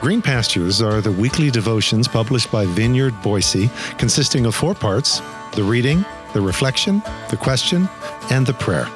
[0.00, 3.68] Green Pastures are the weekly devotions published by Vineyard Boise,
[3.98, 5.20] consisting of four parts
[5.52, 7.86] the reading, the reflection, the question,
[8.30, 8.88] and the prayer.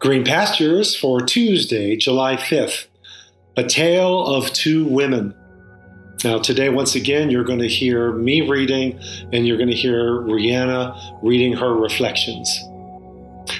[0.00, 2.88] Green Pastures for Tuesday, July 5th
[3.56, 5.32] A Tale of Two Women.
[6.24, 8.98] Now, today, once again, you're going to hear me reading,
[9.32, 12.67] and you're going to hear Rihanna reading her reflections.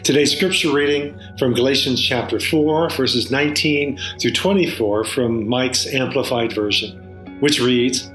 [0.08, 6.96] Today's scripture reading from Galatians chapter 4, verses 19 through 24 from Mike's Amplified Version,
[7.40, 8.10] which reads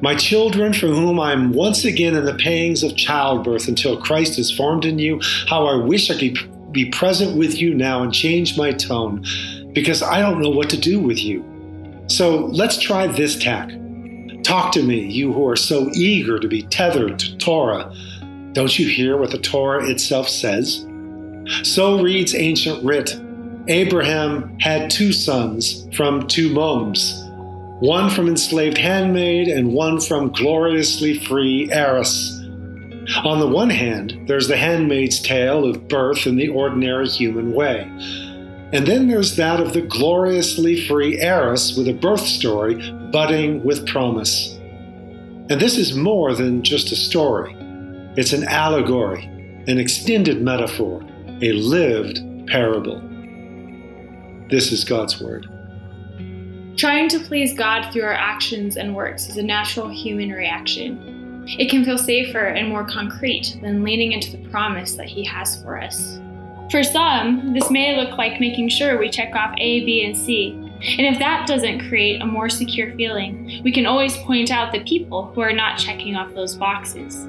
[0.00, 4.50] My children, for whom I'm once again in the pangs of childbirth until Christ is
[4.50, 8.56] formed in you, how I wish I could be present with you now and change
[8.56, 9.22] my tone,
[9.74, 11.44] because I don't know what to do with you.
[12.06, 13.68] So let's try this tack.
[14.44, 17.94] Talk to me, you who are so eager to be tethered to Torah.
[18.52, 20.86] Don't you hear what the Torah itself says?
[21.62, 23.20] So reads ancient writ
[23.68, 27.22] Abraham had two sons from two moms,
[27.80, 32.40] one from enslaved handmaid and one from gloriously free heiress.
[33.24, 37.90] On the one hand, there's the handmaid's tale of birth in the ordinary human way.
[38.72, 42.74] And then there's that of the gloriously free heiress with a birth story
[43.12, 44.56] budding with promise.
[45.48, 47.54] And this is more than just a story,
[48.16, 49.24] it's an allegory,
[49.66, 51.02] an extended metaphor
[51.42, 53.00] a lived parable.
[54.50, 55.48] This is God's Word.
[56.76, 61.44] Trying to please God through our actions and works is a natural human reaction.
[61.58, 65.60] It can feel safer and more concrete than leaning into the promise that He has
[65.60, 66.20] for us.
[66.70, 70.52] For some, this may look like making sure we check off A, B, and C.
[70.52, 74.84] And if that doesn't create a more secure feeling, we can always point out the
[74.84, 77.26] people who are not checking off those boxes.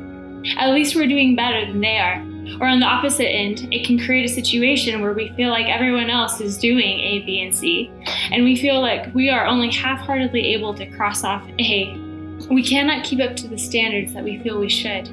[0.57, 2.23] At least we're doing better than they are,
[2.59, 6.09] or on the opposite end, it can create a situation where we feel like everyone
[6.09, 7.91] else is doing A, B, and C,
[8.31, 11.97] and we feel like we are only half heartedly able to cross off A.
[12.49, 15.09] We cannot keep up to the standards that we feel we should.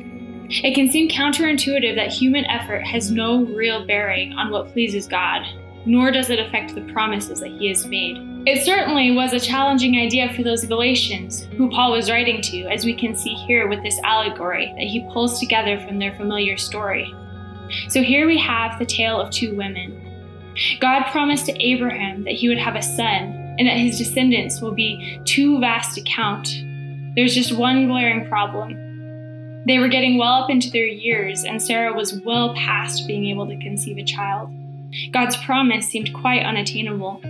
[0.49, 5.43] It can seem counterintuitive that human effort has no real bearing on what pleases God,
[5.87, 8.33] nor does it affect the promises that He has made.
[8.45, 12.85] It certainly was a challenging idea for those Galatians, who Paul was writing to, as
[12.85, 17.15] we can see here with this allegory that he pulls together from their familiar story.
[17.89, 19.99] So here we have the tale of two women.
[20.81, 24.73] God promised to Abraham that he would have a son and that his descendants will
[24.73, 26.49] be too vast to count.
[27.15, 28.77] There's just one glaring problem.
[29.67, 33.47] They were getting well up into their years, and Sarah was well past being able
[33.47, 34.51] to conceive a child.
[35.13, 37.21] God's promise seemed quite unattainable.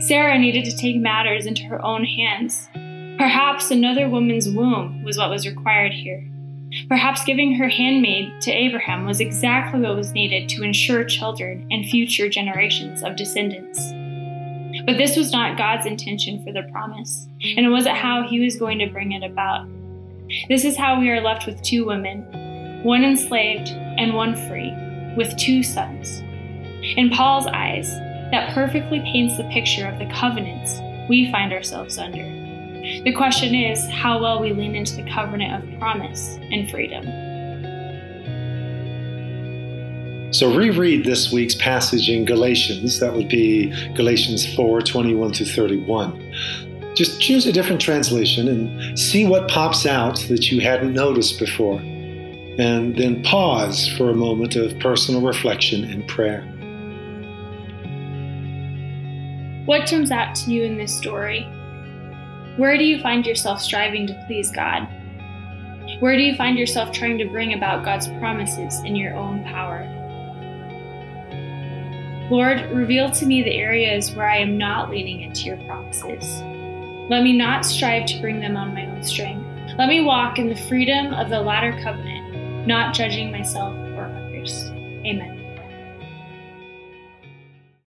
[0.00, 2.68] Sarah needed to take matters into her own hands.
[3.18, 6.26] Perhaps another woman's womb was what was required here.
[6.88, 11.86] Perhaps giving her handmaid to Abraham was exactly what was needed to ensure children and
[11.86, 13.92] future generations of descendants.
[14.84, 18.56] But this was not God's intention for the promise, and it wasn't how he was
[18.56, 19.66] going to bring it about.
[20.48, 24.72] This is how we are left with two women, one enslaved and one free,
[25.16, 26.20] with two sons.
[26.96, 27.90] In Paul's eyes,
[28.30, 30.78] that perfectly paints the picture of the covenants
[31.08, 32.45] we find ourselves under.
[33.04, 37.04] The question is how well we lean into the covenant of promise and freedom.
[40.32, 43.00] So reread this week's passage in Galatians.
[43.00, 46.34] That would be Galatians 4 21 through 31.
[46.94, 51.80] Just choose a different translation and see what pops out that you hadn't noticed before.
[51.80, 56.42] And then pause for a moment of personal reflection and prayer.
[59.66, 61.46] What jumps out to you in this story?
[62.56, 64.88] Where do you find yourself striving to please God?
[66.00, 69.84] Where do you find yourself trying to bring about God's promises in your own power?
[72.30, 76.40] Lord, reveal to me the areas where I am not leaning into your promises.
[77.10, 79.46] Let me not strive to bring them on my own strength.
[79.78, 84.70] Let me walk in the freedom of the latter covenant, not judging myself or others.
[85.04, 85.35] Amen.